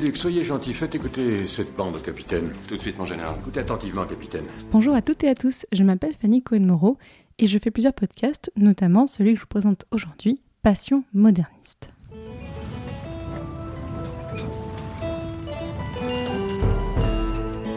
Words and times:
Luc, 0.00 0.16
soyez 0.16 0.44
gentil, 0.44 0.74
faites 0.74 0.94
écouter 0.94 1.46
cette 1.46 1.74
bande 1.76 1.96
au 1.96 1.98
capitaine. 1.98 2.50
Tout 2.68 2.76
de 2.76 2.80
suite, 2.80 2.98
mon 2.98 3.04
général. 3.06 3.34
Écoutez 3.40 3.60
attentivement, 3.60 4.04
capitaine. 4.04 4.44
Bonjour 4.72 4.94
à 4.94 5.02
toutes 5.02 5.22
et 5.24 5.28
à 5.28 5.34
tous, 5.34 5.66
je 5.72 5.82
m'appelle 5.84 6.14
Fanny 6.20 6.42
Cohen-Moreau 6.42 6.98
et 7.38 7.46
je 7.46 7.58
fais 7.58 7.70
plusieurs 7.70 7.92
podcasts, 7.94 8.50
notamment 8.56 9.06
celui 9.06 9.32
que 9.34 9.36
je 9.38 9.42
vous 9.42 9.48
présente 9.48 9.84
aujourd'hui, 9.92 10.40
Passion 10.62 11.04
moderniste. 11.12 11.90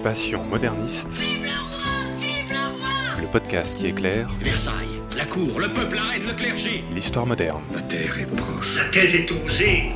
Passion 0.04 0.44
moderniste. 0.46 1.12
Vive 1.20 1.44
le 1.44 1.50
roi 1.50 1.80
Vive 2.18 2.50
le 2.52 2.80
roi 2.80 3.22
Le 3.22 3.28
podcast 3.28 3.78
qui 3.78 3.88
éclaire 3.88 4.30
Versailles, 4.42 5.02
la 5.18 5.26
cour, 5.26 5.60
le 5.60 5.68
peuple, 5.68 5.96
la 5.96 6.04
reine, 6.04 6.24
le 6.28 6.34
clergé. 6.34 6.84
l'histoire 6.94 7.26
moderne. 7.26 7.62
La 7.74 7.82
terre 7.82 8.20
est 8.20 8.36
proche. 8.36 8.78
La 8.78 8.90
thèse 8.92 9.16
est 9.16 9.32
osée. 9.32 9.92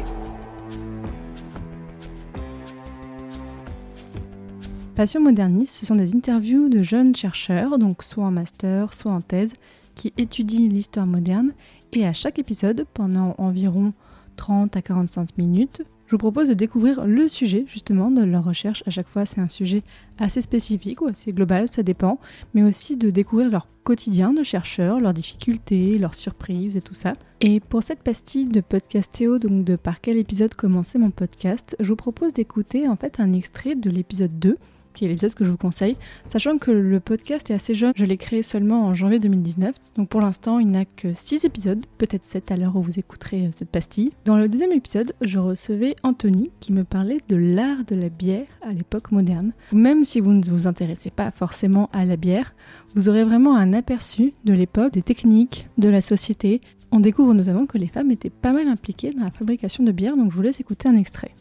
Passion 4.96 5.22
moderniste, 5.22 5.76
ce 5.76 5.86
sont 5.86 5.96
des 5.96 6.16
interviews 6.16 6.68
de 6.68 6.84
jeunes 6.84 7.16
chercheurs, 7.16 7.80
donc 7.80 8.04
soit 8.04 8.26
en 8.26 8.32
master, 8.32 8.94
soit 8.94 9.12
en 9.12 9.22
thèse, 9.22 9.54
qui 9.96 10.14
étudient 10.18 10.68
l'histoire 10.68 11.08
moderne 11.08 11.54
et 11.94 12.06
à 12.06 12.14
chaque 12.14 12.40
épisode, 12.40 12.86
pendant 12.94 13.36
environ 13.38 13.94
30 14.36 14.76
à 14.76 14.82
45 14.82 15.38
minutes, 15.38 15.82
je 16.08 16.12
vous 16.12 16.20
propose 16.20 16.50
de 16.50 16.54
découvrir 16.54 17.06
le 17.06 17.30
sujet 17.30 17.64
justement 17.68 18.12
de 18.12 18.22
leur 18.22 18.44
recherche. 18.44 18.84
À 18.86 18.90
chaque 18.90 19.08
fois, 19.08 19.26
c'est 19.26 19.40
un 19.40 19.48
sujet 19.48 19.82
assez 20.20 20.42
spécifique 20.42 21.02
ou 21.02 21.08
assez 21.08 21.32
global, 21.32 21.70
ça 21.70 21.84
dépend, 21.84 22.20
mais 22.54 22.64
aussi 22.64 22.98
de 22.98 23.10
découvrir 23.10 23.50
leur 23.50 23.68
quotidien 23.84 24.34
de 24.34 24.44
chercheurs, 24.44 25.00
leurs 25.00 25.14
difficultés, 25.14 25.98
leurs 25.98 26.16
surprises 26.16 26.76
et 26.76 26.82
tout 26.82 26.94
ça. 26.94 27.14
Et 27.40 27.62
pour 27.62 27.82
cette 27.82 28.04
pastille 28.04 28.48
de 28.48 28.60
podcastéo, 28.60 29.38
donc 29.38 29.64
de 29.64 29.78
par 29.78 30.02
quel 30.02 30.18
épisode 30.18 30.54
commencer 30.54 31.00
mon 31.00 31.12
podcast, 31.12 31.78
je 31.80 31.88
vous 31.88 31.96
propose 31.96 32.34
d'écouter 32.34 32.90
en 32.90 32.98
fait 32.98 33.22
un 33.22 33.32
extrait 33.32 33.76
de 33.76 33.90
l'épisode 33.90 34.38
2 34.38 34.58
qui 34.94 35.06
est 35.06 35.08
l'épisode 35.08 35.34
que 35.34 35.46
je 35.46 35.52
vous 35.52 35.58
conseille, 35.58 35.96
sachant 36.28 36.58
que 36.58 36.72
le 36.72 37.00
podcast 37.00 37.50
est 37.50 37.54
assez 37.54 37.74
jeune, 37.74 37.94
je 37.96 38.06
l'ai 38.06 38.18
créé 38.18 38.44
seulement 38.44 38.86
en 38.86 38.94
janvier 38.94 39.20
2019, 39.20 39.76
donc 39.96 40.10
pour 40.10 40.22
l'instant 40.22 40.60
il 40.60 40.70
n'a 40.70 40.86
que 40.86 41.14
6 41.14 41.46
épisodes, 41.46 41.86
peut-être 41.98 42.26
7 42.26 42.52
à 42.52 42.58
l'heure 42.58 42.76
où 42.76 42.82
vous 42.82 43.00
écouterez 43.00 43.48
euh, 43.48 43.50
cette 43.56 43.70
pastille. 43.70 44.12
Dans 44.26 44.38
le 44.38 44.50
deuxième 44.50 44.72
épisode, 44.72 45.14
je 45.22 45.40
recevais 45.40 45.96
Anthony 46.04 46.52
qui 46.60 46.74
me 46.74 46.84
parlait 46.84 47.20
de 47.30 47.36
l'art 47.36 47.84
de 47.86 47.96
la 47.96 48.10
bière 48.10 48.48
à 48.62 48.74
l'époque 48.74 49.12
moderne. 49.12 49.54
Même 49.72 50.06
si 50.06 50.20
vous 50.20 50.32
ne 50.32 50.44
vous 50.44 50.68
intéressez 50.68 51.12
pas 51.12 51.32
forcément 51.32 51.90
à 51.94 52.06
la 52.06 52.18
bière, 52.18 52.54
vous 52.96 53.10
aurez 53.10 53.24
vraiment 53.24 53.56
un 53.56 53.74
aperçu 53.74 54.34
de 54.46 54.54
l'époque, 54.54 54.94
des 54.94 55.02
techniques, 55.02 55.68
de 55.78 55.90
la 55.90 56.02
société. 56.02 56.62
On 56.92 57.00
découvre 57.00 57.34
notamment 57.34 57.66
que 57.66 57.78
les 57.78 57.88
femmes 57.88 58.12
étaient 58.12 58.30
pas 58.30 58.54
mal 58.54 58.68
impliquées 58.68 59.12
dans 59.12 59.24
la 59.24 59.32
fabrication 59.32 59.84
de 59.84 59.92
bière, 59.92 60.18
donc 60.18 60.32
je 60.32 60.36
vous 60.36 60.42
laisse 60.42 60.60
écouter 60.60 60.90
un 60.90 60.96
extrait. 60.96 61.32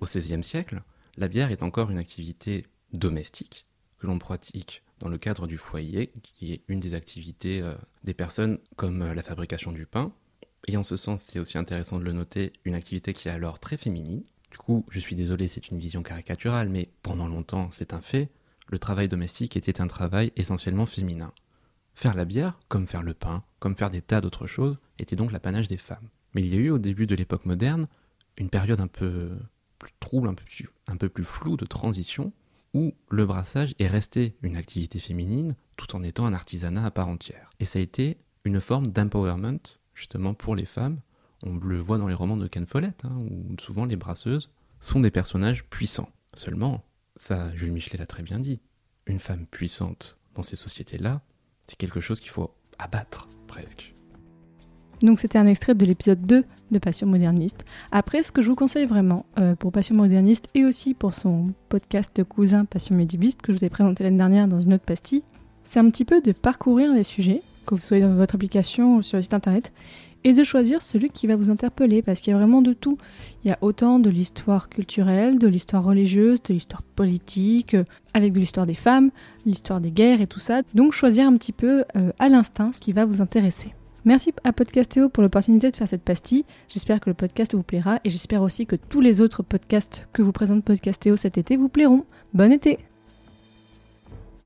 Au 0.00 0.04
XVIe 0.04 0.42
siècle, 0.42 0.82
la 1.16 1.28
bière 1.28 1.50
est 1.50 1.62
encore 1.62 1.90
une 1.90 1.98
activité 1.98 2.66
domestique 2.92 3.66
que 3.98 4.06
l'on 4.06 4.18
pratique 4.18 4.82
dans 4.98 5.08
le 5.08 5.18
cadre 5.18 5.46
du 5.46 5.58
foyer, 5.58 6.12
qui 6.22 6.52
est 6.52 6.62
une 6.68 6.80
des 6.80 6.94
activités 6.94 7.60
euh, 7.62 7.74
des 8.04 8.14
personnes 8.14 8.58
comme 8.76 9.02
euh, 9.02 9.14
la 9.14 9.22
fabrication 9.22 9.72
du 9.72 9.86
pain. 9.86 10.12
Et 10.66 10.76
en 10.76 10.82
ce 10.82 10.96
sens, 10.96 11.22
c'est 11.22 11.38
aussi 11.38 11.58
intéressant 11.58 11.98
de 11.98 12.04
le 12.04 12.12
noter, 12.12 12.52
une 12.64 12.74
activité 12.74 13.12
qui 13.12 13.28
est 13.28 13.32
alors 13.32 13.58
très 13.58 13.78
féminine. 13.78 14.22
Du 14.50 14.58
coup, 14.58 14.84
je 14.90 15.00
suis 15.00 15.16
désolé, 15.16 15.48
c'est 15.48 15.70
une 15.70 15.78
vision 15.78 16.02
caricaturale, 16.02 16.68
mais 16.68 16.90
pendant 17.02 17.28
longtemps, 17.28 17.70
c'est 17.70 17.94
un 17.94 18.02
fait, 18.02 18.28
le 18.68 18.78
travail 18.78 19.08
domestique 19.08 19.56
était 19.56 19.80
un 19.80 19.86
travail 19.86 20.32
essentiellement 20.36 20.86
féminin. 20.86 21.32
Faire 21.94 22.14
la 22.14 22.24
bière, 22.24 22.58
comme 22.68 22.86
faire 22.86 23.02
le 23.02 23.14
pain, 23.14 23.42
comme 23.58 23.76
faire 23.76 23.90
des 23.90 24.02
tas 24.02 24.20
d'autres 24.20 24.46
choses, 24.46 24.78
était 24.98 25.16
donc 25.16 25.32
l'apanage 25.32 25.68
des 25.68 25.76
femmes. 25.76 26.08
Mais 26.34 26.42
il 26.42 26.48
y 26.48 26.54
a 26.54 26.60
eu 26.60 26.70
au 26.70 26.78
début 26.78 27.06
de 27.06 27.14
l'époque 27.14 27.46
moderne 27.46 27.88
une 28.36 28.50
période 28.50 28.80
un 28.80 28.86
peu 28.86 29.30
plus 29.78 29.92
trouble, 29.98 30.28
un 30.28 30.34
peu 30.34 30.44
plus, 30.44 30.68
un 30.86 30.96
peu 30.96 31.08
plus 31.08 31.24
floue 31.24 31.56
de 31.56 31.66
transition, 31.66 32.32
où 32.74 32.94
le 33.08 33.26
brassage 33.26 33.74
est 33.78 33.86
resté 33.86 34.36
une 34.42 34.56
activité 34.56 34.98
féminine 34.98 35.56
tout 35.76 35.96
en 35.96 36.02
étant 36.02 36.26
un 36.26 36.32
artisanat 36.32 36.84
à 36.84 36.90
part 36.90 37.08
entière. 37.08 37.50
Et 37.58 37.64
ça 37.64 37.78
a 37.78 37.82
été 37.82 38.18
une 38.44 38.60
forme 38.60 38.86
d'empowerment 38.86 39.60
justement 39.94 40.34
pour 40.34 40.54
les 40.54 40.66
femmes. 40.66 41.00
On 41.42 41.56
le 41.56 41.78
voit 41.78 41.98
dans 41.98 42.08
les 42.08 42.14
romans 42.14 42.36
de 42.36 42.46
Ken 42.46 42.66
Follett, 42.66 43.04
hein, 43.04 43.18
où 43.18 43.56
souvent 43.60 43.84
les 43.84 43.96
brasseuses 43.96 44.50
sont 44.80 45.00
des 45.00 45.10
personnages 45.10 45.64
puissants. 45.64 46.10
Seulement, 46.34 46.84
ça, 47.16 47.54
Jules 47.54 47.72
Michelet 47.72 47.98
l'a 47.98 48.06
très 48.06 48.22
bien 48.22 48.38
dit, 48.38 48.60
une 49.06 49.18
femme 49.18 49.46
puissante 49.46 50.18
dans 50.34 50.42
ces 50.42 50.56
sociétés-là, 50.56 51.22
c'est 51.66 51.76
quelque 51.76 52.00
chose 52.00 52.20
qu'il 52.20 52.30
faut 52.30 52.54
abattre 52.78 53.28
presque. 53.46 53.94
Donc 55.02 55.20
c'était 55.20 55.38
un 55.38 55.46
extrait 55.46 55.74
de 55.74 55.86
l'épisode 55.86 56.20
2 56.26 56.44
de 56.70 56.78
Passion 56.78 57.06
moderniste. 57.06 57.64
Après, 57.90 58.22
ce 58.22 58.32
que 58.32 58.42
je 58.42 58.48
vous 58.48 58.54
conseille 58.54 58.86
vraiment 58.86 59.24
euh, 59.38 59.54
pour 59.54 59.72
Passion 59.72 59.94
moderniste 59.94 60.48
et 60.54 60.64
aussi 60.64 60.94
pour 60.94 61.14
son 61.14 61.52
podcast 61.68 62.22
cousin 62.24 62.64
Passion 62.64 62.94
médibiste 62.94 63.42
que 63.42 63.52
je 63.52 63.58
vous 63.58 63.64
ai 63.64 63.70
présenté 63.70 64.04
l'année 64.04 64.18
dernière 64.18 64.46
dans 64.46 64.60
une 64.60 64.74
autre 64.74 64.84
pastille, 64.84 65.22
c'est 65.64 65.80
un 65.80 65.88
petit 65.90 66.04
peu 66.04 66.20
de 66.20 66.32
parcourir 66.32 66.92
les 66.92 67.02
sujets, 67.02 67.42
que 67.66 67.74
vous 67.74 67.80
soyez 67.80 68.02
dans 68.02 68.14
votre 68.14 68.34
application 68.34 68.96
ou 68.96 69.02
sur 69.02 69.16
le 69.16 69.22
site 69.22 69.34
internet, 69.34 69.72
et 70.24 70.32
de 70.32 70.44
choisir 70.44 70.82
celui 70.82 71.10
qui 71.10 71.26
va 71.26 71.36
vous 71.36 71.50
interpeller, 71.50 72.02
parce 72.02 72.20
qu'il 72.20 72.32
y 72.32 72.34
a 72.34 72.38
vraiment 72.38 72.60
de 72.60 72.74
tout. 72.74 72.98
Il 73.42 73.48
y 73.48 73.50
a 73.50 73.58
autant 73.62 73.98
de 73.98 74.10
l'histoire 74.10 74.68
culturelle, 74.68 75.38
de 75.38 75.46
l'histoire 75.48 75.82
religieuse, 75.82 76.42
de 76.42 76.52
l'histoire 76.52 76.82
politique, 76.82 77.74
euh, 77.74 77.84
avec 78.12 78.32
de 78.32 78.38
l'histoire 78.38 78.66
des 78.66 78.74
femmes, 78.74 79.10
l'histoire 79.46 79.80
des 79.80 79.90
guerres 79.90 80.20
et 80.20 80.26
tout 80.26 80.40
ça. 80.40 80.60
Donc 80.74 80.92
choisir 80.92 81.26
un 81.26 81.36
petit 81.36 81.52
peu 81.52 81.84
euh, 81.96 82.12
à 82.18 82.28
l'instinct 82.28 82.72
ce 82.74 82.80
qui 82.80 82.92
va 82.92 83.06
vous 83.06 83.22
intéresser. 83.22 83.72
Merci 84.04 84.32
à 84.44 84.52
Podcastéo 84.52 85.10
pour 85.10 85.22
l'opportunité 85.22 85.70
de 85.70 85.76
faire 85.76 85.88
cette 85.88 86.02
pastille. 86.02 86.44
J'espère 86.68 87.00
que 87.00 87.10
le 87.10 87.14
podcast 87.14 87.54
vous 87.54 87.62
plaira 87.62 88.00
et 88.04 88.10
j'espère 88.10 88.40
aussi 88.40 88.66
que 88.66 88.76
tous 88.76 89.00
les 89.00 89.20
autres 89.20 89.42
podcasts 89.42 90.08
que 90.12 90.22
vous 90.22 90.32
présente 90.32 90.64
Podcastéo 90.64 91.16
cet 91.16 91.36
été 91.36 91.56
vous 91.56 91.68
plairont. 91.68 92.04
Bon 92.32 92.50
été 92.50 92.78